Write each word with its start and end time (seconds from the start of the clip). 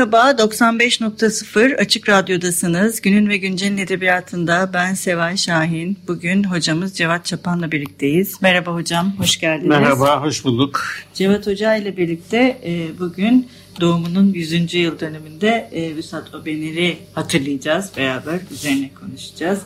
Merhaba, 0.00 0.30
95.0 0.30 1.76
Açık 1.76 2.08
Radyo'dasınız. 2.08 3.00
Günün 3.00 3.28
ve 3.28 3.36
Güncel'in 3.36 3.78
edebiyatında 3.78 4.70
ben 4.74 4.94
Seval 4.94 5.36
Şahin. 5.36 5.98
Bugün 6.08 6.44
hocamız 6.44 6.96
Cevat 6.96 7.26
Çapan'la 7.26 7.72
birlikteyiz. 7.72 8.42
Merhaba 8.42 8.74
hocam, 8.74 9.12
hoş 9.18 9.40
geldiniz. 9.40 9.68
Merhaba, 9.68 10.22
hoş 10.22 10.44
bulduk. 10.44 10.84
Cevat 11.14 11.46
Hoca 11.46 11.76
ile 11.76 11.96
birlikte 11.96 12.60
e, 12.64 12.98
bugün 12.98 13.48
doğumunun 13.80 14.32
100. 14.32 14.74
yıl 14.74 15.00
dönümünde 15.00 15.70
e, 15.72 15.96
Vüsat 15.96 16.34
Obener'i 16.34 16.98
hatırlayacağız. 17.14 17.90
Beraber 17.96 18.40
üzerine 18.50 18.90
konuşacağız. 19.00 19.62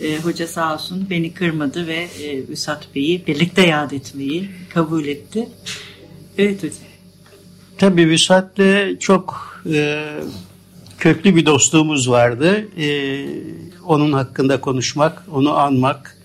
E, 0.00 0.18
hoca 0.18 0.46
sağ 0.46 0.74
olsun 0.74 1.06
beni 1.10 1.34
kırmadı 1.34 1.86
ve 1.86 2.08
e, 2.22 2.48
Vüsat 2.48 2.94
Bey'i 2.94 3.26
birlikte 3.26 3.66
yad 3.66 3.90
etmeyi 3.90 4.50
kabul 4.74 5.04
etti. 5.04 5.48
Evet 6.38 6.58
hocam. 6.58 6.78
Tabii 7.78 8.08
Vüsat'le 8.08 9.00
çok 9.00 9.47
e, 9.72 10.06
köklü 10.98 11.36
bir 11.36 11.46
dostluğumuz 11.46 12.10
vardı. 12.10 12.68
E, 12.78 13.26
onun 13.86 14.12
hakkında 14.12 14.60
konuşmak, 14.60 15.22
onu 15.32 15.58
anmak 15.58 16.18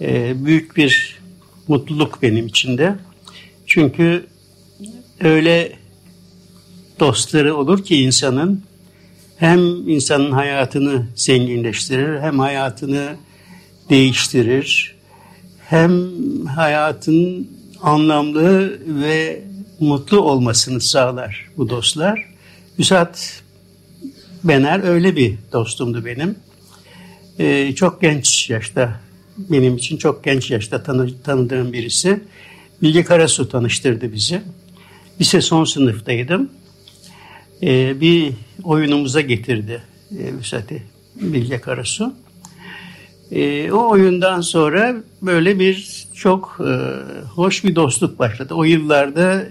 e, 0.00 0.44
büyük 0.44 0.76
bir 0.76 1.18
mutluluk 1.68 2.22
benim 2.22 2.46
için 2.46 2.78
de. 2.78 2.96
Çünkü 3.66 4.26
öyle 5.20 5.72
dostları 7.00 7.56
olur 7.56 7.84
ki 7.84 7.96
insanın 7.96 8.62
hem 9.36 9.88
insanın 9.88 10.32
hayatını 10.32 11.06
zenginleştirir 11.14 12.20
hem 12.20 12.38
hayatını 12.38 13.16
değiştirir 13.90 14.96
hem 15.68 15.92
hayatın 16.46 17.48
anlamlı 17.82 18.78
ve 18.86 19.42
mutlu 19.80 20.20
olmasını 20.20 20.80
sağlar 20.80 21.48
bu 21.56 21.68
dostlar. 21.68 22.27
Üsat 22.78 23.42
Bener 24.44 24.84
öyle 24.84 25.16
bir 25.16 25.34
dostumdu 25.52 26.04
benim. 26.04 26.36
Ee, 27.38 27.74
çok 27.74 28.00
genç 28.00 28.50
yaşta, 28.50 29.00
benim 29.36 29.76
için 29.76 29.96
çok 29.96 30.24
genç 30.24 30.50
yaşta 30.50 30.82
tanı, 30.82 31.22
tanıdığım 31.22 31.72
birisi. 31.72 32.20
Bilge 32.82 33.04
Karasu 33.04 33.48
tanıştırdı 33.48 34.12
bizi. 34.12 34.40
Lise 35.20 35.40
son 35.40 35.64
sınıftaydım. 35.64 36.50
Ee, 37.62 38.00
bir 38.00 38.32
oyunumuza 38.64 39.20
getirdi 39.20 39.82
e, 40.18 40.30
Üsat'ı 40.40 40.74
Bilge 41.16 41.60
Karasu. 41.60 42.14
E, 43.30 43.72
o 43.72 43.90
oyundan 43.90 44.40
sonra 44.40 44.96
böyle 45.22 45.58
bir 45.58 46.06
çok 46.14 46.60
e, 46.60 46.72
hoş 47.34 47.64
bir 47.64 47.74
dostluk 47.74 48.18
başladı. 48.18 48.54
O 48.54 48.64
yıllarda 48.64 49.44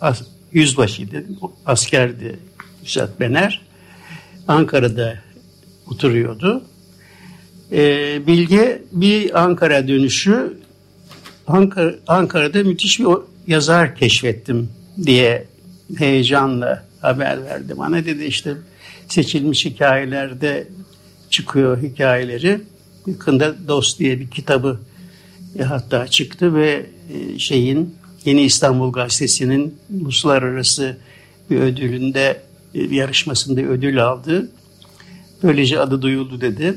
as, 0.00 0.22
yüzbaşıydı, 0.52 1.24
askerdi 1.66 2.38
Üsat 2.88 3.20
Bener. 3.20 3.60
Ankara'da 4.48 5.18
oturuyordu. 5.86 6.62
E, 7.72 7.82
Bilge 8.26 8.82
bir 8.92 9.42
Ankara 9.42 9.88
dönüşü 9.88 10.58
Ankara, 11.46 11.94
Ankara'da 12.06 12.64
müthiş 12.64 13.00
bir 13.00 13.06
yazar 13.46 13.96
keşfettim 13.96 14.68
diye 15.06 15.44
heyecanla 15.98 16.84
haber 17.00 17.44
verdi. 17.44 17.78
Bana 17.78 18.04
dedi 18.04 18.24
işte 18.24 18.54
seçilmiş 19.08 19.64
hikayelerde 19.64 20.68
çıkıyor 21.30 21.82
hikayeleri. 21.82 22.60
Yakında 23.06 23.68
Dost 23.68 23.98
diye 23.98 24.20
bir 24.20 24.30
kitabı 24.30 24.80
e, 25.58 25.62
hatta 25.62 26.06
çıktı 26.06 26.54
ve 26.54 26.86
e, 27.12 27.38
şeyin 27.38 27.98
Yeni 28.24 28.42
İstanbul 28.42 28.92
Gazetesi'nin 28.92 29.78
uluslararası 30.00 30.96
bir 31.50 31.60
ödülünde 31.60 32.42
yarışmasında 32.74 33.60
ödül 33.60 34.04
aldı. 34.04 34.50
Böylece 35.42 35.80
adı 35.80 36.02
duyuldu 36.02 36.40
dedi. 36.40 36.74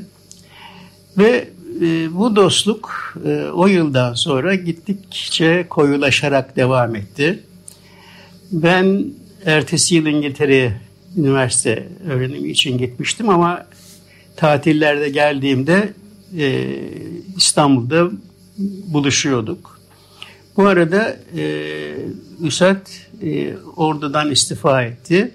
Ve 1.18 1.48
e, 1.82 2.14
bu 2.14 2.36
dostluk 2.36 3.16
e, 3.26 3.46
o 3.54 3.68
yıldan 3.68 4.14
sonra 4.14 4.56
gittikçe 4.56 5.66
koyulaşarak 5.70 6.56
devam 6.56 6.96
etti. 6.96 7.40
Ben 8.52 9.06
ertesi 9.46 9.96
yıl 9.96 10.06
İngiltere'ye 10.06 10.74
üniversite 11.18 11.88
öğrenimi 12.10 12.50
için 12.50 12.78
gitmiştim 12.78 13.30
ama 13.30 13.66
tatillerde 14.36 15.10
geldiğimde 15.10 15.94
e, 16.38 16.76
İstanbul'da 17.38 18.12
buluşuyorduk. 18.88 19.80
Bu 20.58 20.68
arada 20.68 21.18
e, 21.38 21.64
Üsat 22.42 22.92
e, 23.24 23.54
ordudan 23.76 24.32
istifa 24.32 24.84
etti 24.84 25.32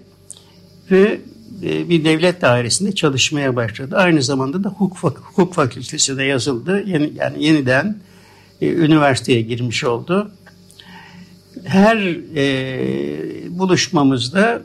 ve 0.90 1.20
e, 1.62 1.88
bir 1.88 2.04
devlet 2.04 2.42
dairesinde 2.42 2.92
çalışmaya 2.94 3.56
başladı. 3.56 3.96
Aynı 3.96 4.22
zamanda 4.22 4.64
da 4.64 4.68
hukuk, 4.68 5.18
hukuk 5.18 5.54
fakültesine 5.54 6.24
yazıldı. 6.24 6.82
Yeni, 6.86 7.12
yani 7.16 7.44
yeniden 7.44 7.96
e, 8.60 8.68
üniversiteye 8.68 9.42
girmiş 9.42 9.84
oldu. 9.84 10.30
Her 11.64 11.96
e, 12.36 13.58
buluşmamızda 13.58 14.62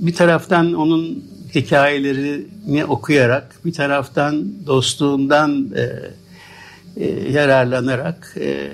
bir 0.00 0.14
taraftan 0.14 0.72
onun 0.72 1.24
hikayelerini 1.54 2.84
okuyarak, 2.84 3.60
bir 3.64 3.72
taraftan 3.72 4.52
dostluğundan 4.66 5.70
e, 5.76 6.10
e, 7.04 7.32
yararlanarak 7.32 8.34
e, 8.40 8.70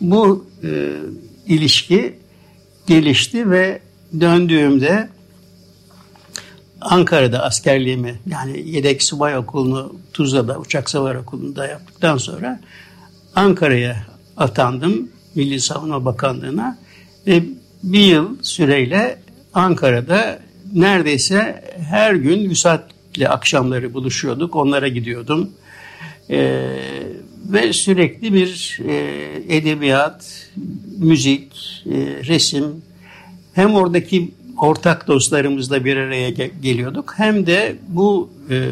bu 0.00 0.46
e, 0.64 0.92
ilişki 1.46 2.14
gelişti 2.86 3.50
ve 3.50 3.80
döndüğümde 4.20 5.08
Ankara'da 6.80 7.42
askerliğimi 7.42 8.18
yani 8.26 8.70
yedek 8.70 9.02
subay 9.02 9.36
okulunu 9.36 9.96
Tuzla'da 10.12 10.58
uçak 10.58 10.90
savar 10.90 11.14
okulunda 11.14 11.66
yaptıktan 11.66 12.16
sonra 12.16 12.60
Ankara'ya 13.34 14.06
atandım 14.36 15.08
Milli 15.34 15.60
Savunma 15.60 16.04
Bakanlığı'na 16.04 16.78
ve 17.26 17.42
bir 17.82 18.04
yıl 18.04 18.42
süreyle 18.42 19.18
Ankara'da 19.54 20.38
neredeyse 20.74 21.64
her 21.88 22.14
gün 22.14 22.50
Vüsat'le 22.50 23.26
akşamları 23.28 23.94
buluşuyorduk. 23.94 24.56
Onlara 24.56 24.88
gidiyordum. 24.88 25.50
Ee, 26.30 26.78
ve 27.48 27.72
sürekli 27.72 28.34
bir 28.34 28.78
e, 28.88 29.56
edebiyat, 29.56 30.48
müzik, 30.98 31.52
e, 31.86 32.26
resim 32.26 32.82
hem 33.52 33.74
oradaki 33.74 34.30
ortak 34.58 35.08
dostlarımızla 35.08 35.84
bir 35.84 35.96
araya 35.96 36.30
geliyorduk 36.62 37.14
hem 37.16 37.46
de 37.46 37.76
bu 37.88 38.30
e, 38.50 38.70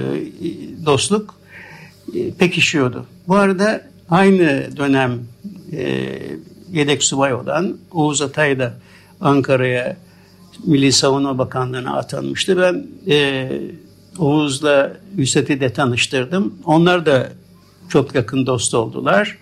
dostluk 0.86 1.34
e, 2.14 2.30
pekişiyordu. 2.30 3.06
Bu 3.28 3.34
arada 3.34 3.82
aynı 4.10 4.76
dönem 4.76 5.20
e, 5.72 6.04
yedek 6.72 7.02
subay 7.02 7.34
olan 7.34 7.76
Oğuz 7.92 8.22
Atay 8.22 8.58
da 8.58 8.74
Ankara'ya 9.20 9.96
Milli 10.64 10.92
Savunma 10.92 11.38
Bakanlığı'na 11.38 11.96
atanmıştı. 11.96 12.56
Ben 12.56 12.86
e, 13.12 13.48
Oğuz'la 14.18 14.96
Hüset'i 15.16 15.60
de 15.60 15.72
tanıştırdım. 15.72 16.54
Onlar 16.64 17.06
da 17.06 17.28
çok 17.88 18.14
yakın 18.14 18.46
dost 18.46 18.74
oldular. 18.74 19.38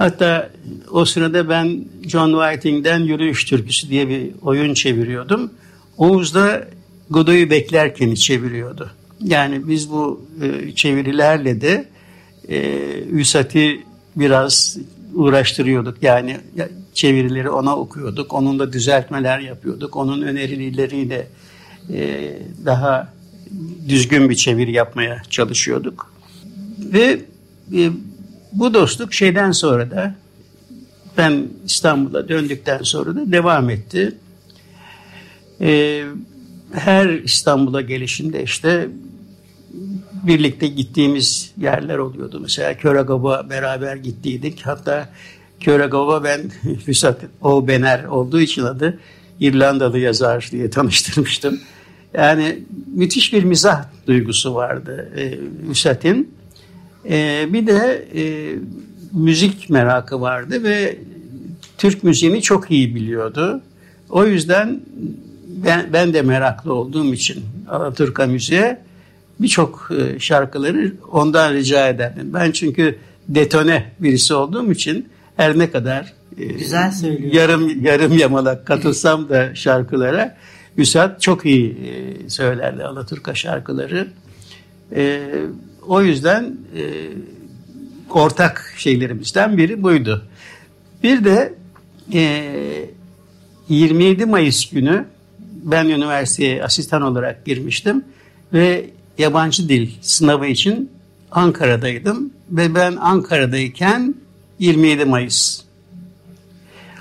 Hatta 0.00 0.50
o 0.90 1.04
sırada 1.04 1.48
ben 1.48 1.84
John 2.06 2.32
Whiting'den 2.32 3.00
Yürüyüş 3.00 3.44
Türküsü 3.44 3.88
diye 3.88 4.08
bir 4.08 4.30
oyun 4.42 4.74
çeviriyordum. 4.74 5.50
Oğuz 5.98 6.34
da 6.34 6.68
Godoy'u 7.10 7.50
beklerken 7.50 8.14
çeviriyordu. 8.14 8.90
Yani 9.24 9.68
biz 9.68 9.90
bu 9.90 10.26
e, 10.42 10.74
çevirilerle 10.74 11.60
de 11.60 11.88
e, 12.48 12.80
Üsat'i 13.10 13.80
biraz 14.16 14.76
uğraştırıyorduk. 15.14 16.02
Yani 16.02 16.36
çevirileri 16.94 17.50
ona 17.50 17.76
okuyorduk. 17.76 18.32
Onunla 18.32 18.72
düzeltmeler 18.72 19.38
yapıyorduk. 19.38 19.96
Onun 19.96 20.22
önerileriyle 20.22 21.26
e, 21.92 22.32
daha 22.66 23.12
düzgün 23.88 24.30
bir 24.30 24.36
çeviri 24.36 24.72
yapmaya 24.72 25.22
çalışıyorduk. 25.30 26.12
Ve 26.78 27.20
e, 27.76 27.90
bu 28.52 28.74
dostluk 28.74 29.14
şeyden 29.14 29.52
sonra 29.52 29.90
da 29.90 30.14
ben 31.18 31.48
İstanbul'a 31.66 32.28
döndükten 32.28 32.82
sonra 32.82 33.16
da 33.16 33.32
devam 33.32 33.70
etti. 33.70 34.14
Ee, 35.60 36.04
her 36.72 37.08
İstanbul'a 37.08 37.80
gelişimde 37.80 38.42
işte 38.42 38.88
birlikte 40.26 40.66
gittiğimiz 40.66 41.52
yerler 41.60 41.98
oluyordu. 41.98 42.40
Mesela 42.40 42.76
Köragav'a 42.76 43.50
beraber 43.50 43.96
gittiydik. 43.96 44.62
Hatta 44.62 45.08
Köragav'a 45.60 46.24
ben 46.24 46.50
Füsat 46.84 47.20
Obener 47.42 48.04
olduğu 48.04 48.40
için 48.40 48.62
adı 48.62 48.98
İrlandalı 49.40 49.98
yazar 49.98 50.48
diye 50.52 50.70
tanıştırmıştım. 50.70 51.60
Yani 52.14 52.58
müthiş 52.94 53.32
bir 53.32 53.44
mizah 53.44 53.84
duygusu 54.06 54.54
vardı 54.54 55.12
e, 55.16 55.38
Üsat'in. 55.70 56.39
E, 57.08 57.46
bir 57.52 57.66
de 57.66 58.08
e, 58.14 58.54
müzik 59.12 59.70
merakı 59.70 60.20
vardı 60.20 60.64
ve 60.64 60.98
Türk 61.78 62.04
müziğini 62.04 62.42
çok 62.42 62.70
iyi 62.70 62.94
biliyordu. 62.94 63.60
O 64.10 64.26
yüzden 64.26 64.80
ben, 65.46 65.86
ben 65.92 66.14
de 66.14 66.22
meraklı 66.22 66.74
olduğum 66.74 67.14
için 67.14 67.44
Alaturka 67.68 68.26
müziğe 68.26 68.78
birçok 69.40 69.90
e, 69.98 70.18
şarkıları 70.18 70.92
ondan 71.12 71.54
rica 71.54 71.88
ederdim. 71.88 72.30
Ben 72.34 72.50
çünkü 72.50 72.98
detone 73.28 73.92
birisi 73.98 74.34
olduğum 74.34 74.72
için 74.72 75.08
her 75.36 75.58
ne 75.58 75.70
kadar 75.70 76.12
e, 76.38 76.44
Güzel 76.44 76.92
söylüyor. 76.92 77.32
yarım 77.32 77.84
yarım 77.84 78.18
yamalak 78.18 78.66
katılsam 78.66 79.28
da 79.28 79.54
şarkılara 79.54 80.36
Üsat 80.76 81.20
çok 81.20 81.46
iyi 81.46 81.70
e, 81.70 82.28
söylerdi 82.30 82.84
Alaturka 82.84 83.34
şarkıları. 83.34 84.08
O 85.86 86.02
yüzden 86.02 86.56
ortak 88.10 88.74
şeylerimizden 88.76 89.56
biri 89.56 89.82
buydu. 89.82 90.24
Bir 91.02 91.24
de 91.24 91.54
27 93.68 94.26
Mayıs 94.26 94.70
günü 94.70 95.04
ben 95.62 95.86
üniversiteye 95.86 96.64
asistan 96.64 97.02
olarak 97.02 97.44
girmiştim 97.44 98.04
ve 98.52 98.90
yabancı 99.18 99.68
dil 99.68 99.90
sınavı 100.00 100.46
için 100.46 100.90
Ankara'daydım 101.30 102.30
ve 102.50 102.74
ben 102.74 102.96
Ankara'dayken 102.96 104.14
27 104.58 105.04
Mayıs 105.04 105.62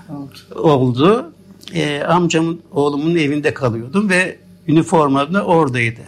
oldu. 0.09 0.61
oldu. 0.61 1.33
E, 1.73 2.03
amcamın 2.03 2.61
oğlumun 2.71 3.15
evinde 3.15 3.53
kalıyordum 3.53 4.09
ve 4.09 4.37
üniformam 4.67 5.33
da 5.33 5.45
oradaydı. 5.45 6.01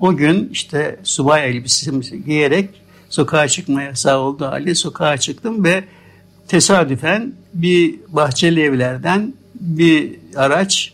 O 0.00 0.16
gün 0.16 0.48
işte 0.52 1.00
subay 1.02 1.50
elbisemizi 1.50 2.24
giyerek 2.24 2.70
sokağa 3.08 3.48
çıkmaya 3.48 3.96
sağ 3.96 4.18
oldu 4.18 4.46
halde 4.46 4.74
sokağa 4.74 5.16
çıktım 5.16 5.64
ve 5.64 5.84
tesadüfen 6.48 7.32
bir 7.54 7.94
bahçeli 8.08 8.62
evlerden 8.62 9.34
bir 9.54 10.14
araç, 10.36 10.92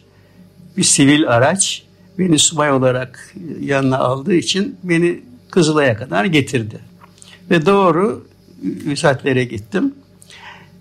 bir 0.77 0.83
sivil 0.83 1.29
araç 1.29 1.83
beni 2.19 2.39
subay 2.39 2.73
olarak 2.73 3.35
yanına 3.61 3.99
aldığı 3.99 4.35
için 4.35 4.77
beni 4.83 5.21
Kızılay'a 5.50 5.97
kadar 5.97 6.25
getirdi. 6.25 6.79
Ve 7.50 7.67
doğru 7.67 8.27
Üsatlere 8.87 9.45
gittim. 9.45 9.95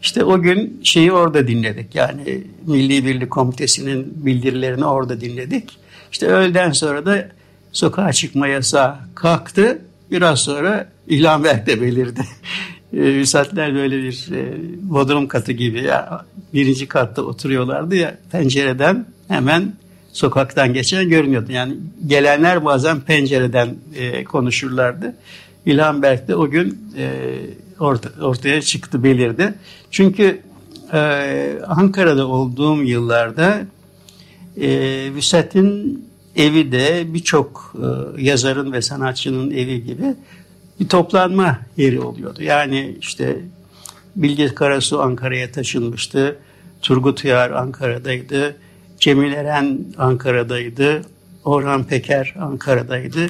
İşte 0.02 0.24
o 0.24 0.42
gün 0.42 0.80
şeyi 0.84 1.12
orada 1.12 1.48
dinledik. 1.48 1.96
Yani 1.96 2.44
Milli 2.68 3.06
Birlik 3.06 3.32
Komitesi'nin 3.32 4.26
bildirilerini 4.26 4.86
orada 4.86 5.22
dinledik. 5.22 5.78
İşte 6.12 6.28
öğleden 6.28 6.72
sonra 6.72 7.06
da 7.06 7.28
sokağa 7.74 8.14
çıkma 8.14 8.48
yasağı 8.48 8.96
kalktı. 9.16 9.82
Biraz 10.12 10.40
sonra 10.40 10.88
Berk 11.44 11.68
de 11.68 11.82
belirdi. 11.82 12.22
Üsatler 12.94 13.76
böyle 13.76 13.98
bir 13.98 14.28
e, 14.32 14.54
bodrum 14.82 15.28
katı 15.28 15.52
gibi 15.52 15.84
ya, 15.84 16.26
birinci 16.54 16.88
katta 16.88 17.22
oturuyorlardı 17.22 17.96
ya 17.96 18.18
pencereden 18.32 19.06
hemen 19.28 19.74
sokaktan 20.12 20.74
geçen 20.74 21.10
görünüyordu. 21.10 21.52
Yani 21.52 21.76
gelenler 22.08 22.66
bazen 22.66 23.02
pencereden 23.02 23.76
e, 23.96 24.24
konuşurlardı. 24.24 25.16
İlhan 25.66 26.02
Berk 26.02 26.28
de 26.28 26.36
o 26.36 26.50
gün 26.50 26.94
e, 26.98 27.10
orta, 27.80 28.26
ortaya 28.26 28.62
çıktı, 28.62 29.04
belirdi. 29.04 29.54
Çünkü 29.92 30.42
Ankara'da 31.68 32.28
olduğum 32.28 32.84
yıllarda 32.84 33.62
e, 34.62 34.68
evi 36.36 36.72
de 36.72 37.14
birçok 37.14 37.76
e, 37.76 38.22
yazarın 38.22 38.74
ve 38.74 38.82
sanatçının 38.82 39.52
evi 39.52 39.84
gibi 39.84 40.16
bir 40.80 40.88
toplanma 40.88 41.60
yeri 41.78 42.02
oluyordu. 42.02 42.44
Yani 42.44 42.98
işte 43.02 43.40
Bilge 44.16 44.56
Karasu 44.56 45.02
Ankara'ya 45.02 45.52
taşınmıştı. 45.52 46.38
Turgut 46.82 47.24
Uyar 47.24 47.52
Ankara'daydı. 47.52 48.56
Cemil 49.00 49.34
Eren 49.34 49.80
Ankara'daydı. 49.98 51.02
Orhan 51.46 51.84
Peker 51.84 52.36
Ankara'daydı. 52.40 53.28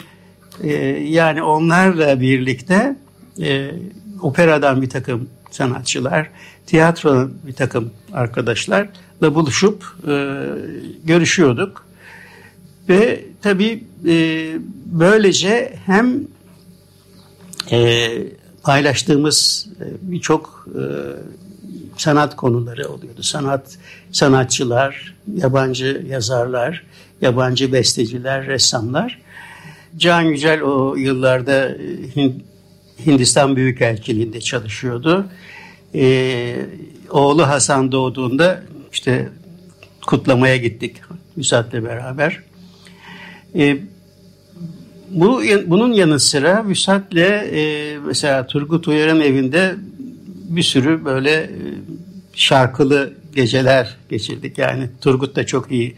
Ee, 0.64 0.72
yani 1.04 1.44
onlarla 1.44 2.22
birlikte 2.22 2.96
e, 3.42 3.72
operadan 4.22 4.82
bir 4.82 4.90
takım 4.90 5.30
sanatçılar, 5.52 6.30
tiyatrodan 6.66 7.32
bir 7.48 7.54
takım 7.54 7.92
arkadaşlarla 8.14 9.36
buluşup 9.36 9.84
e, 10.08 10.38
görüşüyorduk. 11.04 11.86
Ve 12.90 13.26
tabii 13.42 13.84
e, 14.08 14.48
böylece 14.86 15.74
hem 15.86 16.28
e, 17.72 18.10
paylaştığımız 18.64 19.68
e, 19.80 19.86
birçok 20.02 20.68
e, 20.76 20.82
sanat 21.98 22.36
konuları 22.36 22.88
oluyordu. 22.90 23.24
Sanat 23.24 23.78
sanatçılar, 24.12 25.16
yabancı 25.36 26.06
yazarlar, 26.10 26.84
yabancı 27.22 27.74
besteciler, 27.74 28.48
ressamlar. 28.48 29.22
Can 29.98 30.22
Yücel 30.22 30.62
o 30.62 30.96
yıllarda 30.96 31.70
e, 31.70 32.34
Hindistan 33.06 33.56
Büyükelçiliğinde 33.56 34.42
çalışıyordu. 34.42 35.26
Ee, 35.96 36.66
oğlu 37.10 37.48
Hasan 37.48 37.92
doğduğunda 37.92 38.64
işte 38.92 39.30
kutlamaya 40.08 40.58
gittik 40.58 40.96
Müsat'le 41.36 41.74
beraber. 41.74 42.44
Ee, 43.56 43.78
bu, 45.10 45.42
bunun 45.66 45.94
yanı 45.94 46.20
sıra 46.20 46.64
Müsat'le 46.64 47.18
e, 47.18 47.98
mesela 48.06 48.48
Turgut 48.48 48.88
Uyar'ın 48.88 49.20
evinde 49.20 49.76
bir 50.50 50.64
sürü 50.64 51.06
böyle 51.06 51.32
e, 51.32 51.50
şarkılı 52.34 53.14
geceler 53.36 53.98
geçirdik. 54.10 54.58
Yani 54.58 54.90
Turgut 55.02 55.36
da 55.36 55.46
çok 55.46 55.72
iyi 55.72 55.96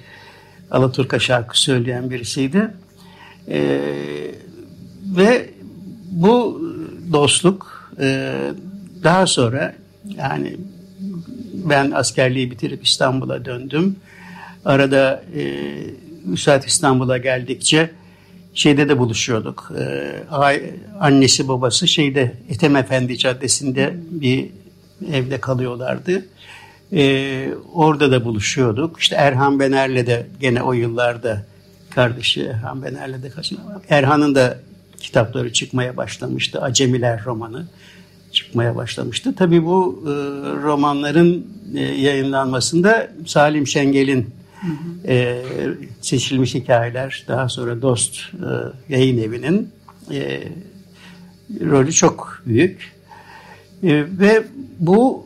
Alaturka 0.72 1.20
şarkı 1.20 1.60
söyleyen 1.62 2.10
birisiydi. 2.10 2.72
E, 3.48 3.82
ve 5.18 5.50
bu 6.12 6.62
dostluk 7.14 7.92
e, 8.00 8.32
daha 9.04 9.28
sonra 9.28 9.76
yani 10.18 10.58
ben 11.54 11.92
askerliği 11.92 12.52
bitirip 12.52 12.86
İstanbul'a 12.86 13.46
döndüm. 13.46 13.96
Arada 14.66 15.24
e, 15.36 15.44
Müsait 16.26 16.66
İstanbul'a 16.66 17.18
geldikçe 17.18 17.90
şeyde 18.54 18.90
de 18.90 19.00
buluşuyorduk. 19.00 19.72
Ee, 19.80 20.24
annesi 21.00 21.48
babası 21.48 21.88
şeyde 21.88 22.34
Ethem 22.50 22.76
Efendi 22.76 23.18
Caddesi'nde 23.18 23.96
bir 24.12 24.50
evde 25.14 25.42
kalıyorlardı. 25.42 26.26
Ee, 26.94 27.50
orada 27.74 28.12
da 28.12 28.26
buluşuyorduk. 28.26 29.00
İşte 29.00 29.16
Erhan 29.16 29.60
Bener'le 29.60 30.08
de 30.08 30.28
gene 30.40 30.62
o 30.62 30.74
yıllarda 30.74 31.46
kardeşi 31.90 32.46
Erhan 32.46 32.84
Bener'le 32.84 33.24
de 33.24 33.32
Erhan'ın 33.90 34.36
da 34.36 34.58
kitapları 35.00 35.54
çıkmaya 35.54 35.98
başlamıştı. 35.98 36.62
Acemiler 36.62 37.26
romanı 37.26 37.66
çıkmaya 38.32 38.76
başlamıştı. 38.76 39.36
Tabii 39.36 39.66
bu 39.66 40.04
e, 40.04 40.12
romanların 40.64 41.48
e, 41.76 41.82
yayınlanmasında 41.82 43.08
Salim 43.26 43.68
Şengel'in 43.68 44.30
e, 45.08 45.42
seçilmiş 46.02 46.56
hikayeler 46.56 47.26
daha 47.28 47.50
sonra 47.50 47.82
Dost 47.82 48.16
e, 48.16 48.94
yayın 48.96 49.18
evinin 49.18 49.70
e, 50.12 50.44
rolü 51.62 51.94
çok 51.94 52.44
büyük. 52.46 52.96
E, 53.84 54.06
ve 54.20 54.44
bu 54.80 55.26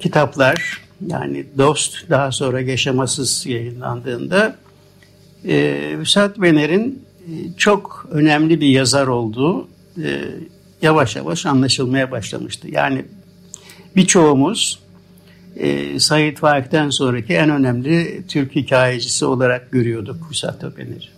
kitaplar 0.00 0.82
yani 1.06 1.46
Dost 1.58 2.10
daha 2.10 2.32
sonra 2.32 2.60
Yaşamasız 2.60 3.46
yayınlandığında 3.46 4.56
e, 5.48 5.94
Vüsat 5.98 6.40
Bener'in 6.40 7.02
e, 7.20 7.32
çok 7.56 8.08
önemli 8.10 8.60
bir 8.60 8.68
yazar 8.68 9.06
olduğu 9.06 9.68
e, 10.02 10.24
yavaş 10.82 11.16
yavaş 11.16 11.46
anlaşılmaya 11.46 12.10
başlamıştı. 12.10 12.68
Yani 12.70 13.04
birçoğumuz 13.96 14.83
e, 15.56 16.00
Said 16.00 16.36
Faik'ten 16.36 16.90
sonraki 16.90 17.34
en 17.34 17.50
önemli 17.50 18.22
Türk 18.28 18.56
hikayecisi 18.56 19.24
olarak 19.24 19.72
görüyorduk 19.72 20.16
Hüsat 20.30 20.64
Öpener'i. 20.64 21.08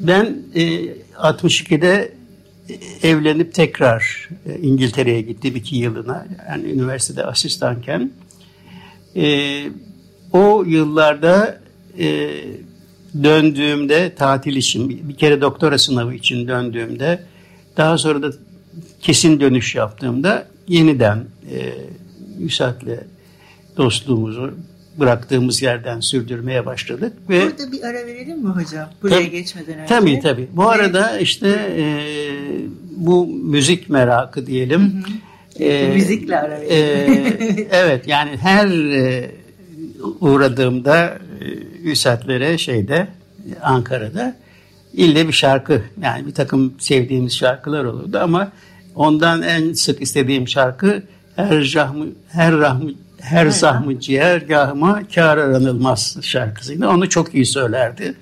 Ben 0.00 0.38
e, 0.54 0.62
62'de 1.16 2.12
evlenip 3.02 3.54
tekrar 3.54 4.28
e, 4.46 4.58
İngiltere'ye 4.58 5.20
gittim 5.20 5.56
iki 5.56 5.76
yılına. 5.76 6.26
Yani 6.48 6.70
üniversitede 6.70 7.24
asistanken. 7.24 8.10
E, 9.16 9.64
o 10.32 10.64
yıllarda 10.66 11.60
e, 11.98 12.30
döndüğümde 13.22 14.14
tatil 14.14 14.56
için 14.56 15.08
bir 15.08 15.16
kere 15.16 15.40
doktora 15.40 15.78
sınavı 15.78 16.14
için 16.14 16.48
döndüğümde 16.48 17.22
daha 17.76 17.98
sonra 17.98 18.22
da 18.22 18.32
kesin 19.00 19.40
dönüş 19.40 19.74
yaptığımda 19.74 20.46
yeniden 20.68 21.24
e, 21.50 21.72
Üsad'le 22.44 23.11
dostluğumuzu 23.76 24.54
bıraktığımız 24.98 25.62
yerden 25.62 26.00
sürdürmeye 26.00 26.66
başladık. 26.66 27.12
Ve 27.28 27.46
Burada 27.46 27.72
bir 27.72 27.82
ara 27.82 28.06
verelim 28.06 28.38
mi 28.38 28.48
hocam? 28.48 28.88
Buraya 29.02 29.14
tabii, 29.14 29.30
geçmeden 29.30 29.78
önce. 29.78 29.86
Tabii 29.86 30.20
tabii. 30.20 30.48
Bu 30.52 30.68
arada 30.68 31.18
işte 31.18 31.48
e, 31.76 31.84
bu 32.96 33.26
müzik 33.26 33.90
merakı 33.90 34.46
diyelim. 34.46 34.80
Hı 34.80 35.62
hı. 35.62 35.64
E, 35.64 35.94
Müzikle 35.94 36.38
ara 36.38 36.60
verelim. 36.60 37.26
E, 37.58 37.66
evet 37.70 38.08
yani 38.08 38.36
her 38.36 38.66
e, 38.68 39.30
uğradığımda 40.20 41.18
e, 41.40 41.44
Üsad'lere 41.90 42.58
şeyde 42.58 43.08
Ankara'da 43.62 44.36
ille 44.92 45.28
bir 45.28 45.32
şarkı 45.32 45.82
yani 46.02 46.26
bir 46.26 46.34
takım 46.34 46.74
sevdiğimiz 46.78 47.36
şarkılar 47.36 47.84
olurdu 47.84 48.18
ama 48.22 48.52
ondan 48.94 49.42
en 49.42 49.72
sık 49.72 50.02
istediğim 50.02 50.48
şarkı 50.48 51.02
her 51.36 51.74
rahmı 51.74 52.06
her 52.28 52.52
rahmı 52.52 52.90
her 53.22 53.46
zahmı 53.46 54.00
ciğergahıma 54.00 55.02
kâr 55.14 55.38
aranılmaz 55.38 56.18
şarkısıydı. 56.22 56.88
Onu 56.88 57.08
çok 57.08 57.34
iyi 57.34 57.46
söylerdi. 57.46 58.14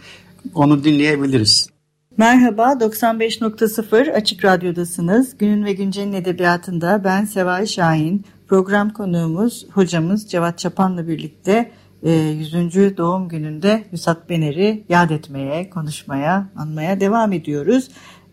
Onu 0.54 0.84
dinleyebiliriz. 0.84 1.70
Merhaba, 2.16 2.62
95.0 2.62 4.12
Açık 4.12 4.44
Radyo'dasınız. 4.44 5.38
Günün 5.38 5.64
ve 5.64 5.72
Güncel'in 5.72 6.12
edebiyatında 6.12 7.04
ben 7.04 7.24
Seval 7.24 7.66
Şahin. 7.66 8.24
Program 8.48 8.90
konuğumuz 8.90 9.66
hocamız 9.72 10.28
Cevat 10.28 10.58
Çapan'la 10.58 11.08
birlikte 11.08 11.70
100. 12.02 12.54
E, 12.54 12.96
doğum 12.96 13.28
gününde 13.28 13.84
Hüsat 13.92 14.30
Bener'i 14.30 14.84
yad 14.88 15.10
etmeye, 15.10 15.70
konuşmaya, 15.70 16.48
anmaya 16.56 17.00
devam 17.00 17.32
ediyoruz. 17.32 17.88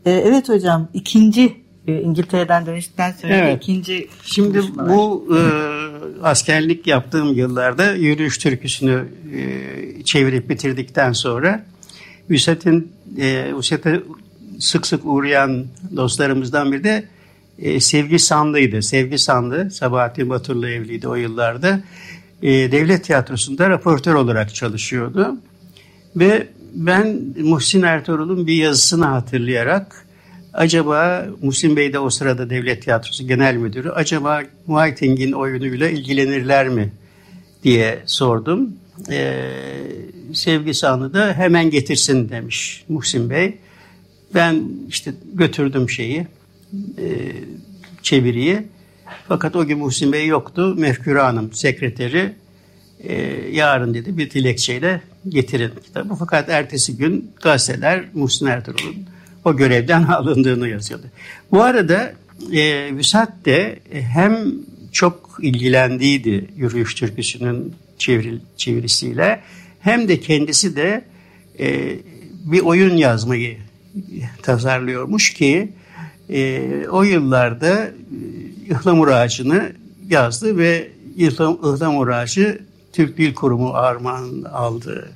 E, 0.06 0.12
evet 0.12 0.50
hocam, 0.50 0.88
ikinci 0.94 1.67
e, 1.88 2.02
İngiltere'den 2.02 2.66
dönüştükten 2.66 3.12
sonra 3.12 3.36
evet. 3.36 3.64
ikinci 3.64 4.08
Şimdi 4.24 4.62
bu 4.78 5.28
e, 5.38 5.40
askerlik 6.24 6.88
yaptığım 6.88 7.34
yıllarda 7.34 7.94
yürüyüş 7.94 8.38
türküsünü 8.38 9.06
e, 9.36 10.04
çevirip 10.04 10.50
bitirdikten 10.50 11.12
sonra 11.12 11.66
Üset'in 12.30 12.92
e, 13.18 13.52
Üset'e 13.60 14.04
sık 14.60 14.88
sık 14.88 15.06
uğrayan 15.06 15.66
dostlarımızdan 15.96 16.72
biri 16.72 16.84
de 16.84 17.04
e, 17.60 17.80
Sevgi 17.80 18.20
Sanlı'ydı. 18.20 18.82
Sevgi 18.82 19.18
Sanlı, 19.18 19.72
Sabahattin 19.72 20.30
Batur'la 20.30 20.70
evliydi 20.70 21.08
o 21.08 21.16
yıllarda. 21.16 21.82
E, 22.42 22.72
devlet 22.72 23.04
tiyatrosunda 23.04 23.70
raportör 23.70 24.14
olarak 24.14 24.56
çalışıyordu. 24.56 25.38
Ve 26.16 26.48
ben 26.74 27.20
Muhsin 27.42 27.82
Ertuğrul'un 27.82 28.48
bir 28.48 28.54
yazısını 28.56 29.06
hatırlayarak 29.06 30.07
Acaba 30.58 31.28
Muhsin 31.42 31.76
Bey 31.76 31.94
de 31.94 32.00
o 32.00 32.10
sırada 32.10 32.50
Devlet 32.50 32.84
Tiyatrosu 32.84 33.28
Genel 33.28 33.56
Müdürü 33.56 33.90
acaba 33.90 34.42
Whiting'in 34.66 35.32
oyunuyla 35.32 35.90
ilgilenirler 35.90 36.70
mi 36.70 36.92
diye 37.64 38.00
sordum. 38.06 38.70
Ee, 39.12 39.52
Sevgi 40.34 40.74
Sanlı 40.74 41.14
da 41.14 41.34
hemen 41.34 41.70
getirsin 41.70 42.30
demiş 42.30 42.84
Muhsin 42.90 43.30
Bey. 43.30 43.58
Ben 44.34 44.64
işte 44.88 45.14
götürdüm 45.34 45.90
şeyi, 45.90 46.28
e, 46.98 47.08
çeviriyi. 48.02 48.62
Fakat 49.28 49.56
o 49.56 49.66
gün 49.66 49.80
Muhsin 49.80 50.14
Bey 50.14 50.28
yoktu. 50.28 50.76
Mefkure 50.78 51.20
Hanım 51.20 51.54
sekreteri 51.54 52.34
e, 53.00 53.14
yarın 53.52 53.94
dedi 53.94 54.18
bir 54.18 54.32
dilekçeyle 54.32 55.02
getirin 55.30 55.72
kitabı. 55.84 56.16
Fakat 56.16 56.50
ertesi 56.50 56.98
gün 56.98 57.32
gazeteler 57.42 58.06
Muhsin 58.14 58.46
Ertuğrul'un 58.46 59.17
o 59.48 59.58
görevden 59.58 60.04
alındığını 60.18 60.68
yazıyordu. 60.68 61.06
Bu 61.52 61.64
arada 61.64 62.14
e, 62.52 62.96
Vüsat 62.96 63.46
de 63.46 63.80
hem 63.92 64.38
çok 64.92 65.38
ilgilendiydi 65.42 66.50
yürüyüş 66.58 66.96
türküsünün 66.96 67.74
çeviri, 67.98 68.40
çevirisiyle 68.58 69.42
hem 69.80 70.08
de 70.08 70.20
kendisi 70.20 70.76
de 70.76 71.06
e, 71.60 71.96
bir 72.46 72.60
oyun 72.60 72.98
yazmayı 72.98 73.58
tasarlıyormuş 74.42 75.34
ki 75.34 75.70
e, 76.30 76.62
o 76.92 77.04
yıllarda 77.04 77.88
e, 77.88 77.92
ıhlamur 78.72 79.08
ağacını 79.08 79.72
yazdı 80.10 80.58
ve 80.58 80.88
ıhlamur 81.64 82.08
ağacı 82.08 82.62
Türk 82.94 83.18
Dil 83.18 83.34
Kurumu 83.34 83.70
armağan 83.70 84.44
aldı. 84.54 85.12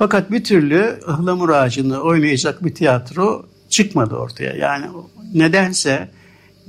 Fakat 0.00 0.30
bir 0.30 0.44
türlü 0.44 1.00
ıhlamur 1.08 1.48
ağacını 1.48 2.00
oynayacak 2.00 2.64
bir 2.64 2.74
tiyatro 2.74 3.46
çıkmadı 3.68 4.14
ortaya. 4.14 4.54
Yani 4.54 4.86
nedense 5.34 6.08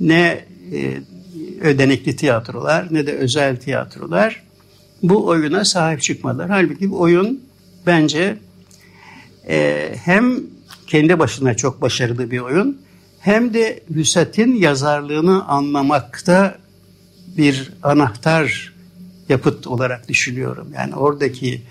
ne 0.00 0.44
e, 0.72 1.00
ödenekli 1.60 2.16
tiyatrolar 2.16 2.86
ne 2.90 3.06
de 3.06 3.12
özel 3.12 3.56
tiyatrolar 3.56 4.42
bu 5.02 5.26
oyuna 5.26 5.64
sahip 5.64 6.02
çıkmadılar. 6.02 6.50
Halbuki 6.50 6.90
bu 6.90 7.00
oyun 7.00 7.40
bence 7.86 8.36
e, 9.48 9.88
hem 10.04 10.40
kendi 10.86 11.18
başına 11.18 11.54
çok 11.54 11.82
başarılı 11.82 12.30
bir 12.30 12.38
oyun 12.38 12.80
hem 13.20 13.54
de 13.54 13.80
Hüsat'in 13.94 14.54
yazarlığını 14.54 15.44
anlamakta 15.44 16.58
bir 17.36 17.72
anahtar 17.82 18.72
yapıt 19.28 19.66
olarak 19.66 20.08
düşünüyorum. 20.08 20.68
Yani 20.74 20.94
oradaki 20.94 21.62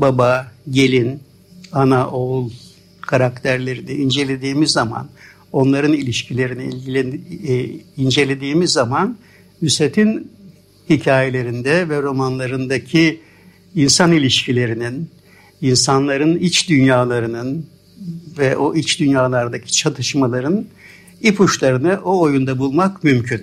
baba, 0.00 0.52
gelin, 0.70 1.20
ana, 1.72 2.10
oğul 2.10 2.50
karakterlerini 3.00 3.92
incelediğimiz 3.92 4.70
zaman, 4.70 5.08
onların 5.52 5.92
ilişkilerini 5.92 6.64
ilgilen, 6.64 7.20
e, 7.48 7.66
incelediğimiz 7.96 8.72
zaman 8.72 9.16
Nusret'in 9.62 10.30
hikayelerinde 10.90 11.88
ve 11.88 12.02
romanlarındaki 12.02 13.20
insan 13.74 14.12
ilişkilerinin, 14.12 15.10
insanların 15.60 16.36
iç 16.36 16.68
dünyalarının 16.68 17.66
ve 18.38 18.56
o 18.56 18.74
iç 18.74 19.00
dünyalardaki 19.00 19.72
çatışmaların 19.72 20.66
ipuçlarını 21.22 22.00
o 22.04 22.20
oyunda 22.20 22.58
bulmak 22.58 23.04
mümkün. 23.04 23.42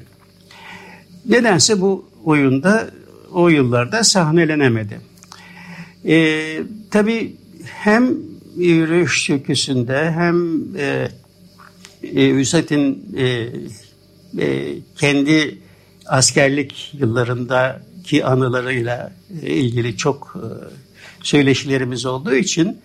Nedense 1.26 1.82
bu 1.82 2.06
oyunda 2.26 2.90
o 3.34 3.50
yıllarda 3.50 4.04
sahnelenemedi. 4.04 5.00
Ee, 6.08 6.64
tabii 6.92 7.36
hem 7.66 8.16
yürüyüş 8.58 9.26
türküsünde 9.26 10.12
hem 10.12 10.58
e, 10.78 11.08
e, 12.04 12.36
Hüset'in 12.36 13.16
e, 13.18 13.48
e, 14.46 14.74
kendi 14.98 15.58
askerlik 16.06 16.94
yıllarındaki 16.94 18.26
anılarıyla 18.26 19.14
ilgili 19.42 19.98
çok 19.98 20.36
e, 20.36 20.46
söyleşilerimiz 21.24 22.06
olduğu 22.06 22.36
için 22.36 22.78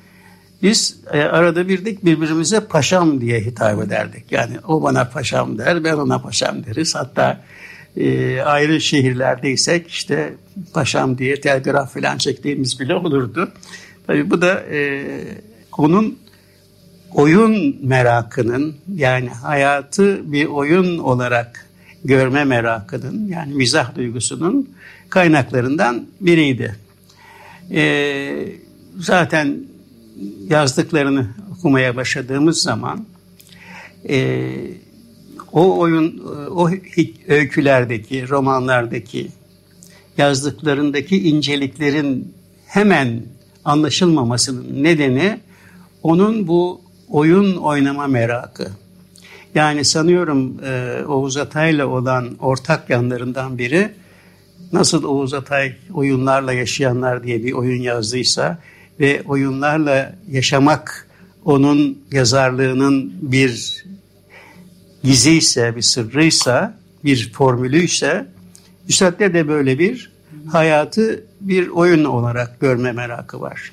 biz 0.63 0.97
e, 1.13 1.21
arada 1.21 1.69
birdik 1.69 2.05
birbirimize 2.05 2.61
paşam 2.61 3.21
diye 3.21 3.41
hitap 3.41 3.83
ederdik. 3.83 4.25
Yani 4.31 4.57
o 4.69 4.83
bana 4.83 5.09
paşam 5.09 5.59
der, 5.59 5.85
ben 5.85 5.95
ona 5.95 6.19
paşam 6.19 6.65
deriz. 6.65 6.95
Hatta 6.95 7.45
e, 7.97 8.41
ayrı 8.41 8.81
şehirlerdeysek 8.81 9.89
işte 9.89 10.35
paşam 10.73 11.19
diye 11.19 11.41
telgraf 11.41 11.95
falan 11.95 12.19
çektiğimiz 12.19 12.81
bile 12.81 12.95
olurdu. 12.95 13.53
Tabii 14.07 14.31
bu 14.31 14.43
da 14.43 14.61
e, 14.71 15.05
onun 15.79 16.19
oyun 17.15 17.77
merakının 17.83 18.77
yani 18.95 19.29
hayatı 19.29 20.33
bir 20.33 20.47
oyun 20.47 20.99
olarak 20.99 21.67
görme 22.05 22.45
merakının 22.45 23.29
yani 23.29 23.55
mizah 23.55 23.97
duygusunun 23.97 24.71
kaynaklarından 25.11 26.07
biriydi. 26.21 26.77
Ee, 27.71 28.49
zaten 28.99 29.59
yazdıklarını 30.49 31.27
okumaya 31.59 31.97
başladığımız 31.97 32.63
zaman 32.63 33.07
e, 34.09 34.49
o 35.53 35.79
oyun, 35.79 36.19
o 36.51 36.71
öykülerdeki, 37.29 38.29
romanlardaki 38.29 39.29
yazdıklarındaki 40.19 41.29
inceliklerin 41.29 42.35
hemen 42.67 43.23
anlaşılmamasının 43.65 44.85
nedeni 44.85 45.41
onun 46.03 46.49
bu 46.49 46.81
oyun 47.09 47.57
oynama 47.57 48.07
merakı. 48.07 48.69
Yani 49.55 49.85
sanıyorum 49.85 50.65
e, 50.65 51.03
Oğuz 51.09 51.37
Atay'la 51.37 51.87
olan 51.87 52.37
ortak 52.41 52.91
yanlarından 52.91 53.59
biri 53.59 53.93
nasıl 54.73 55.05
Oğuz 55.05 55.35
Atay 55.35 55.73
oyunlarla 55.95 56.53
yaşayanlar 56.53 57.25
diye 57.25 57.45
bir 57.45 57.53
oyun 57.53 57.83
yazdıysa 57.83 58.59
ve 59.01 59.23
oyunlarla 59.27 60.15
yaşamak 60.31 61.09
onun 61.45 61.99
yazarlığının 62.13 63.13
bir 63.23 63.85
giziyse, 65.05 65.77
bir 65.77 65.83
sırrıysa, 65.83 66.79
bir 67.05 67.33
formülüyse 67.33 68.27
Üstad'da 68.89 69.35
de 69.35 69.49
böyle 69.49 69.79
bir 69.79 70.13
hayatı 70.49 71.25
bir 71.41 71.69
oyun 71.69 72.05
olarak 72.05 72.61
görme 72.61 72.93
merakı 72.93 73.41
var. 73.41 73.73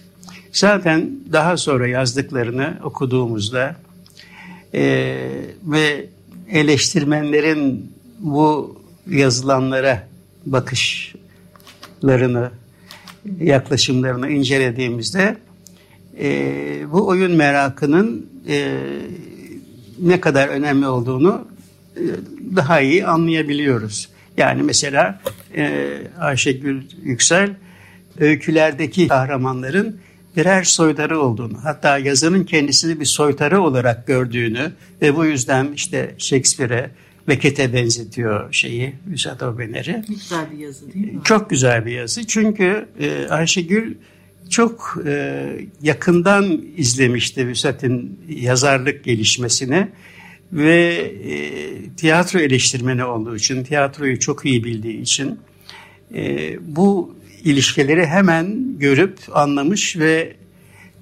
Zaten 0.51 1.09
daha 1.31 1.57
sonra 1.57 1.87
yazdıklarını 1.87 2.77
okuduğumuzda 2.83 3.75
e, 4.73 5.15
ve 5.63 6.05
eleştirmenlerin 6.51 7.91
bu 8.19 8.79
yazılanlara 9.09 10.07
bakışlarını, 10.45 12.51
yaklaşımlarını 13.39 14.29
incelediğimizde 14.29 15.37
e, 16.19 16.91
bu 16.91 17.07
oyun 17.07 17.31
merakının 17.31 18.29
e, 18.47 18.79
ne 20.01 20.21
kadar 20.21 20.47
önemli 20.47 20.87
olduğunu 20.87 21.47
e, 21.95 22.03
daha 22.55 22.81
iyi 22.81 23.05
anlayabiliyoruz. 23.05 24.09
Yani 24.37 24.63
mesela 24.63 25.21
e, 25.55 25.97
Ayşegül 26.19 26.81
Yüksel 27.03 27.49
öykülerdeki 28.19 29.07
kahramanların 29.07 29.99
birer 30.37 30.63
soytarı 30.63 31.19
olduğunu, 31.19 31.57
hatta 31.63 31.97
yazının 31.97 32.43
kendisini 32.43 32.99
bir 32.99 33.05
soytarı 33.05 33.61
olarak 33.61 34.07
gördüğünü 34.07 34.71
ve 35.01 35.15
bu 35.15 35.25
yüzden 35.25 35.67
işte 35.75 36.15
Shakespeare'e, 36.17 36.89
Becket'e 37.27 37.73
benzetiyor 37.73 38.53
şeyi, 38.53 38.95
Müsat 39.05 39.43
Obener'i. 39.43 40.03
Güzel 40.07 40.51
bir 40.51 40.57
yazı 40.57 40.93
değil 40.93 41.13
mi? 41.13 41.21
Çok 41.23 41.49
güzel 41.49 41.85
bir 41.85 41.91
yazı. 41.91 42.27
Çünkü 42.27 42.85
e, 42.99 43.27
Ayşegül 43.27 43.95
çok 44.49 44.97
e, 45.05 45.45
yakından 45.81 46.61
izlemişti 46.77 47.47
Vüsat'ın 47.47 48.19
yazarlık 48.29 49.03
gelişmesini 49.03 49.87
ve 50.53 50.85
e, 51.25 51.51
tiyatro 51.97 52.39
eleştirmeni 52.39 53.03
olduğu 53.03 53.35
için, 53.35 53.63
tiyatroyu 53.63 54.19
çok 54.19 54.45
iyi 54.45 54.63
bildiği 54.63 55.01
için 55.01 55.39
e, 56.15 56.55
bu 56.75 57.15
ilişkileri 57.43 58.05
hemen 58.05 58.77
görüp 58.79 59.17
anlamış 59.31 59.97
ve 59.97 60.35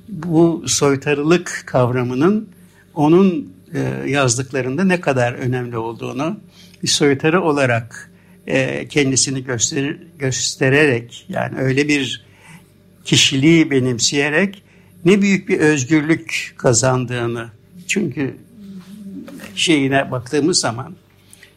bu 0.10 0.63
soytarılık 0.68 1.63
kavramının 1.66 2.50
onun 2.96 3.54
e, 3.74 4.10
yazdıklarında 4.10 4.84
ne 4.84 5.01
kadar 5.01 5.34
önemli 5.34 5.77
olduğunu 5.77 6.39
bir 6.84 6.88
soytarı 6.88 7.42
olarak 7.42 8.12
e, 8.48 8.88
kendisini 8.88 9.44
göster 9.44 9.98
göstererek 10.20 11.25
yani 11.30 11.58
öyle 11.58 11.88
bir 11.88 12.27
kişiliği 13.08 13.72
benimseyerek 13.72 14.64
ne 15.06 15.22
büyük 15.22 15.50
bir 15.50 15.60
özgürlük 15.60 16.54
kazandığını. 16.58 17.50
Çünkü 17.88 18.38
şeyine 19.56 20.12
baktığımız 20.12 20.60
zaman 20.60 20.96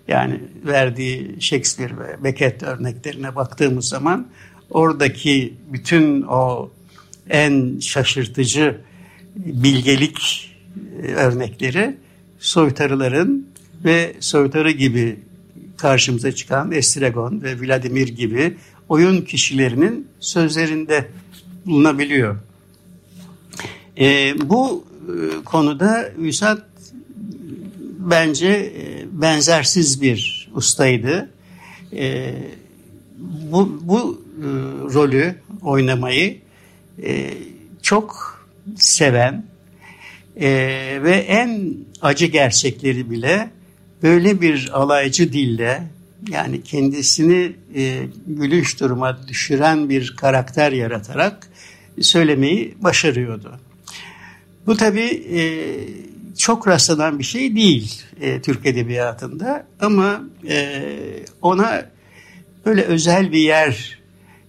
yani 0.08 0.40
verdiği 0.66 1.36
Shakespeare 1.40 1.98
ve 1.98 2.24
Beckett 2.24 2.62
örneklerine 2.62 3.34
baktığımız 3.34 3.88
zaman 3.88 4.26
oradaki 4.70 5.54
bütün 5.72 6.22
o 6.22 6.70
en 7.30 7.78
şaşırtıcı 7.80 8.80
bilgelik 9.36 10.50
e, 11.02 11.06
örnekleri 11.06 11.96
soytarıların 12.38 13.46
ve 13.84 14.14
soytarı 14.20 14.70
gibi 14.70 15.18
karşımıza 15.76 16.32
çıkan 16.32 16.72
Estragon 16.72 17.42
ve 17.42 17.60
Vladimir 17.60 18.08
gibi 18.08 18.56
oyun 18.88 19.22
kişilerinin 19.22 20.08
sözlerinde 20.20 21.06
bulunabiliyor. 21.66 22.36
E, 23.98 24.34
bu 24.50 24.84
e, 25.08 25.44
konuda 25.44 26.08
Üsad 26.18 26.58
bence 27.98 28.48
e, 28.48 29.06
benzersiz 29.12 30.02
bir 30.02 30.50
ustaydı. 30.54 31.30
E, 31.92 32.34
bu, 33.52 33.80
bu 33.82 34.22
e, 34.38 34.46
rolü 34.94 35.34
oynamayı 35.62 36.38
e, 37.02 37.30
çok 37.82 38.40
seven 38.76 39.44
e, 40.36 40.48
ve 41.02 41.16
en 41.16 41.74
acı 42.02 42.26
gerçekleri 42.26 43.10
bile 43.10 43.50
böyle 44.02 44.40
bir 44.40 44.70
alaycı 44.72 45.32
dille 45.32 45.82
yani 46.30 46.62
kendisini 46.62 47.52
e, 47.74 48.06
gülünç 48.26 48.80
duruma 48.80 49.28
düşüren 49.28 49.88
bir 49.88 50.16
karakter 50.16 50.72
yaratarak 50.72 51.49
söylemeyi 52.00 52.74
başarıyordu. 52.80 53.52
Bu 54.66 54.76
tabii 54.76 55.24
e, 55.34 55.42
çok 56.38 56.68
rastlanan 56.68 57.18
bir 57.18 57.24
şey 57.24 57.56
değil 57.56 58.02
e, 58.20 58.42
Türk 58.42 58.66
Edebiyatı'nda 58.66 59.66
ama 59.80 60.20
e, 60.48 60.82
ona 61.42 61.86
böyle 62.66 62.82
özel 62.82 63.32
bir 63.32 63.38
yer 63.38 63.98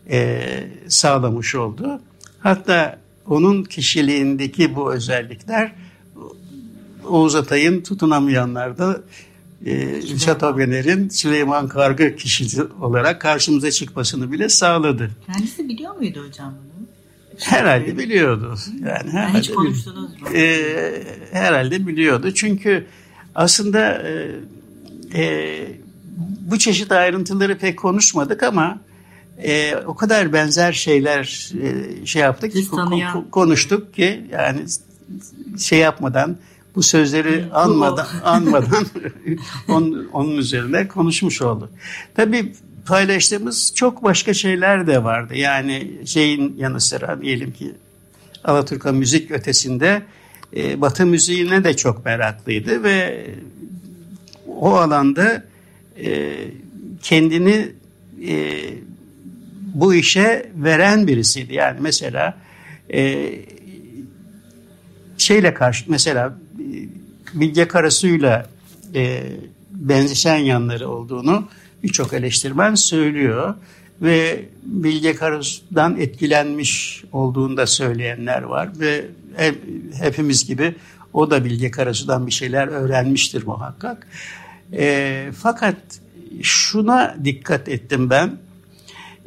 e, 0.10 0.44
sağlamış 0.88 1.56
oldu. 1.56 2.02
Hatta 2.40 3.00
onun 3.28 3.64
kişiliğindeki 3.64 4.76
bu 4.76 4.94
özellikler 4.94 5.72
Oğuz 7.08 7.36
Atay'ın 7.36 7.82
tutunamayanlarda 7.82 9.02
e, 9.66 10.02
Şatobener'in 10.18 11.10
Süleyman 11.10 11.68
Kargı 11.68 12.16
kişisi 12.16 12.64
olarak 12.82 13.22
karşımıza 13.22 13.72
çıkmasını 13.72 14.32
bile 14.32 14.50
sağladı. 14.50 15.12
Kendisi 15.34 15.70
biliyor 15.70 15.96
muydu 15.96 16.26
hocam 16.28 16.54
bunu? 16.54 16.81
Herhalde 17.40 17.98
biliyordu. 17.98 18.56
Yani 18.86 19.12
herhalde, 19.12 19.40
hiç 19.40 19.52
konuştunuz 19.52 20.22
mu? 20.22 20.28
E, 20.34 21.04
herhalde 21.32 21.88
biliyordu. 21.88 22.32
Çünkü 22.34 22.86
aslında 23.36 24.04
e, 24.08 24.30
e, 25.16 25.82
bu 26.42 26.60
çeşit 26.60 26.92
ayrıntıları 26.92 27.58
pek 27.58 27.80
konuşmadık 27.80 28.44
ama 28.44 28.80
e, 29.44 29.76
o 29.76 29.96
kadar 29.96 30.34
benzer 30.34 30.74
şeyler 30.74 31.52
e, 31.62 32.06
şey 32.06 32.22
yaptık, 32.22 32.56
Biz 32.56 32.70
tanıyan- 32.70 33.30
konuştuk 33.30 33.94
ki 33.94 34.26
yani 34.32 34.60
şey 35.60 35.80
yapmadan 35.80 36.38
bu 36.76 36.84
sözleri 36.84 37.46
anmadan 37.54 38.08
anmadan 38.24 38.86
onun, 39.68 40.10
onun 40.14 40.38
üzerine 40.38 40.88
konuşmuş 40.88 41.42
olduk. 41.42 41.70
Tabii 42.16 42.54
paylaştığımız 42.86 43.76
çok 43.76 44.04
başka 44.04 44.34
şeyler 44.34 44.88
de 44.88 45.04
vardı. 45.04 45.36
Yani 45.36 45.92
şeyin 46.06 46.56
yanı 46.58 46.82
sıra 46.82 47.22
diyelim 47.22 47.52
ki 47.52 47.72
Alaturka 48.44 48.92
müzik 48.92 49.32
ötesinde 49.32 50.02
e, 50.56 50.82
Batı 50.82 51.06
müziğine 51.06 51.64
de 51.64 51.76
çok 51.76 52.06
meraklıydı 52.06 52.84
ve 52.84 53.28
o 54.48 54.76
alanda 54.76 55.44
e, 56.04 56.34
kendini 57.02 57.72
e, 58.28 58.60
bu 59.74 59.94
işe 59.94 60.52
veren 60.56 61.08
birisiydi. 61.08 61.54
Yani 61.54 61.78
mesela 61.82 62.38
e, 62.94 63.32
şeyle 65.18 65.54
karşı 65.54 65.86
mesela 65.88 66.38
e, 66.60 67.40
Bilge 67.40 67.68
Karasu'yla 67.68 68.50
e, 68.96 69.24
benzeşen 69.72 70.38
yanları 70.38 70.90
olduğunu 70.90 71.48
birçok 71.84 72.14
eleştirmen 72.14 72.76
söylüyor 72.76 73.56
ve 74.02 74.46
Bilge 74.64 75.16
Karasu'dan 75.16 76.00
etkilenmiş 76.00 77.04
olduğunu 77.12 77.58
da 77.58 77.68
söyleyenler 77.68 78.42
var 78.42 78.70
ve 78.80 79.06
hep, 79.36 79.64
hepimiz 80.02 80.48
gibi 80.48 80.76
o 81.14 81.32
da 81.32 81.46
Bilge 81.46 81.72
Karasu'dan 81.72 82.28
bir 82.28 82.32
şeyler 82.32 82.68
öğrenmiştir 82.68 83.44
muhakkak. 83.46 84.08
E, 84.74 85.32
fakat 85.42 85.78
şuna 86.42 87.16
dikkat 87.24 87.70
ettim 87.70 88.10
ben. 88.10 88.38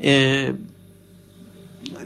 E, 0.04 0.48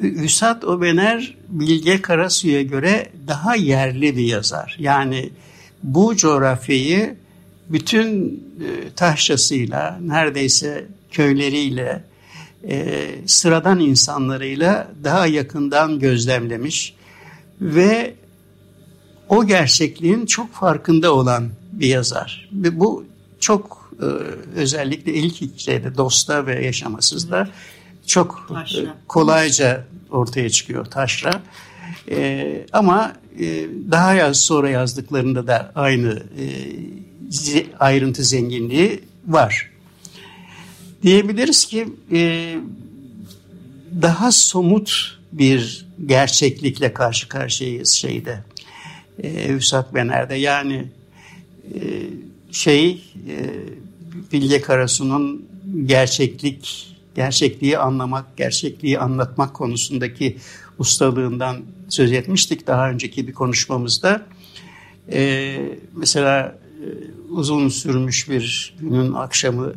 Üsat 0.03 0.65
Obener 0.65 1.35
Bilge 1.49 2.03
Karasu'ya 2.03 2.63
göre 2.63 3.07
daha 3.27 3.55
yerli 3.55 4.17
bir 4.17 4.25
yazar. 4.25 4.77
Yani 4.79 5.31
bu 5.83 6.17
coğrafyayı 6.17 7.17
bütün 7.69 8.35
e, 8.61 8.91
taşrasıyla, 8.97 9.99
neredeyse 10.03 10.87
köyleriyle, 11.11 12.05
e, 12.69 13.07
sıradan 13.27 13.81
insanlarıyla 13.81 14.89
daha 15.05 15.27
yakından 15.27 15.99
gözlemlemiş 15.99 16.95
ve 17.61 18.15
o 19.29 19.47
gerçekliğin 19.47 20.27
çok 20.27 20.53
farkında 20.53 21.15
olan 21.15 21.49
bir 21.73 21.87
yazar. 21.87 22.49
Ve 22.53 22.81
bu 22.81 23.05
çok 23.41 23.93
e, 24.01 24.07
özellikle 24.61 25.15
ilk 25.15 25.61
şeyde 25.61 25.97
Dosta 25.97 26.47
ve 26.47 26.65
Yaşamasız'da 26.65 27.49
çok 28.07 28.49
Taşra. 28.49 28.95
kolayca 29.09 29.85
ortaya 30.11 30.51
çıkıyor 30.51 30.85
taşra. 30.85 31.43
Ama 32.73 33.13
e, 33.41 33.67
daha 33.91 34.15
yaz 34.15 34.41
sonra 34.41 34.71
yazdıklarında 34.71 35.47
da 35.47 35.73
aynı 35.75 36.23
e, 36.39 36.45
ayrıntı 37.79 38.25
zenginliği 38.25 39.01
var. 39.27 39.71
Diyebiliriz 41.03 41.67
ki 41.67 41.89
e, 42.13 42.55
daha 44.03 44.33
somut 44.33 45.19
bir 45.33 45.87
gerçeklikle 46.07 46.93
karşı 46.93 47.29
karşıyayız 47.29 47.91
şeyde. 47.91 48.45
E, 49.23 49.49
Üsat 49.49 49.95
Bener'de 49.95 50.35
yani 50.35 50.85
e, 51.75 51.81
şey 52.53 53.05
e, 53.29 53.37
Bilge 54.33 54.61
Karasu'nun 54.61 55.49
gerçeklik, 55.87 56.95
gerçekliği 57.15 57.79
anlamak, 57.79 58.37
gerçekliği 58.37 58.99
anlatmak 58.99 59.55
konusundaki 59.55 60.37
ustalığından 60.79 61.61
söz 61.89 62.13
etmiştik 62.13 62.67
daha 62.67 62.91
önceki 62.91 63.29
bir 63.29 63.33
konuşmamızda. 63.33 64.27
E, 65.13 65.57
mesela 65.93 66.59
uzun 67.31 67.69
sürmüş 67.69 68.29
bir 68.29 68.75
günün 68.81 69.13
akşamı 69.13 69.73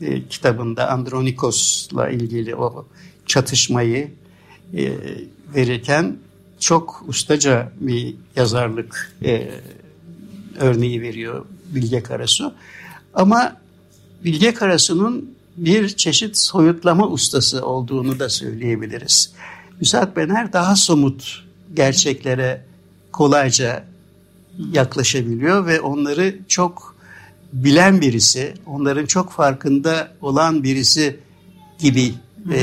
e, 0.00 0.28
kitabında 0.28 0.90
Andronikos'la 0.90 2.08
ilgili 2.08 2.56
o 2.56 2.86
çatışmayı 3.26 4.10
e, 4.74 4.92
verirken 5.54 6.16
çok 6.60 7.04
ustaca 7.08 7.72
bir 7.80 8.14
yazarlık 8.36 9.16
e, 9.24 9.50
örneği 10.58 11.02
veriyor 11.02 11.44
Bilge 11.68 12.02
Karasu. 12.02 12.54
Ama 13.14 13.56
Bilge 14.24 14.54
Karasu'nun 14.54 15.34
bir 15.56 15.88
çeşit 15.88 16.36
soyutlama 16.36 17.08
ustası 17.08 17.66
olduğunu 17.66 18.18
da 18.18 18.28
söyleyebiliriz. 18.28 19.32
Müsait 19.80 20.16
Bener 20.16 20.52
daha 20.52 20.76
somut 20.76 21.44
gerçeklere 21.74 22.64
kolayca 23.12 23.84
yaklaşabiliyor 24.72 25.66
ve 25.66 25.80
onları 25.80 26.38
çok 26.48 26.96
bilen 27.52 28.00
birisi, 28.00 28.54
onların 28.66 29.06
çok 29.06 29.32
farkında 29.32 30.12
olan 30.20 30.62
birisi 30.62 31.16
gibi 31.78 32.14
e, 32.52 32.58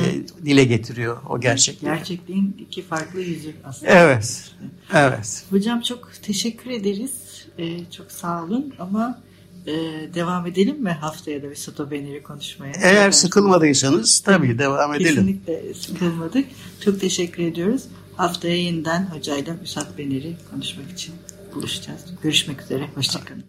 dile 0.46 0.64
getiriyor 0.64 1.18
o 1.30 1.40
gerçekliği. 1.40 1.92
Gerçekliğin 1.92 2.58
iki 2.60 2.82
farklı 2.82 3.22
yüzü 3.22 3.54
aslında. 3.64 3.92
Evet, 3.92 4.52
evet. 4.94 5.44
Hocam 5.50 5.82
çok 5.82 6.12
teşekkür 6.24 6.72
ederiz. 6.72 7.12
Ee, 7.60 7.92
çok 7.92 8.12
sağ 8.12 8.44
olun 8.44 8.74
ama 8.80 9.22
e, 9.68 9.74
devam 10.14 10.48
edelim 10.48 10.84
mi 10.84 10.90
haftaya 10.90 11.44
da 11.44 11.50
bir 11.50 11.56
Sato 11.56 11.92
Beneri 11.92 12.24
konuşmaya? 12.24 12.74
Eğer 12.82 13.12
sıkılmadıysanız 13.12 14.20
tabii 14.20 14.60
devam 14.60 14.94
edelim. 14.94 15.16
Kesinlikle 15.16 15.74
sıkılmadık. 15.74 16.48
Çok 16.86 17.02
teşekkür 17.02 17.44
ediyoruz. 17.44 17.84
Haftaya 18.16 18.56
yeniden 18.56 19.06
hocayla 19.06 19.54
Müsat 19.62 19.98
Beneri 19.98 20.38
konuşmak 20.52 20.92
için 20.92 21.14
buluşacağız. 21.56 22.06
Görüşmek 22.24 22.62
üzere. 22.62 22.90
Hoşçakalın. 22.96 23.46